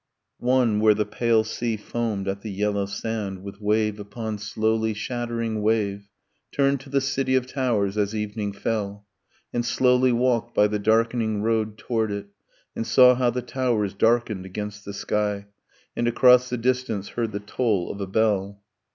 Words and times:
One, 0.39 0.79
where 0.79 0.95
the 0.95 1.05
pale 1.05 1.43
sea 1.43 1.77
foamed 1.77 2.27
at 2.27 2.41
the 2.41 2.49
yellow 2.49 2.87
sand, 2.87 3.43
With 3.43 3.61
wave 3.61 3.99
upon 3.99 4.39
slowly 4.39 4.95
shattering 4.95 5.61
wave, 5.61 6.09
Turned 6.51 6.79
to 6.79 6.89
the 6.89 6.99
city 6.99 7.35
of 7.35 7.45
towers 7.45 7.99
as 7.99 8.15
evening 8.15 8.51
fell; 8.53 9.05
And 9.53 9.63
slowly 9.63 10.11
walked 10.11 10.55
by 10.55 10.65
the 10.65 10.79
darkening 10.79 11.43
road 11.43 11.77
toward 11.77 12.11
it; 12.11 12.25
And 12.75 12.87
saw 12.87 13.13
how 13.13 13.29
the 13.29 13.43
towers 13.43 13.93
darkened 13.93 14.43
against 14.43 14.85
the 14.85 14.93
sky; 14.93 15.45
And 15.95 16.07
across 16.07 16.49
the 16.49 16.57
distance 16.57 17.09
heard 17.09 17.31
the 17.31 17.39
toll 17.39 17.91
of 17.91 18.01
a 18.01 18.07
bell. 18.07 18.63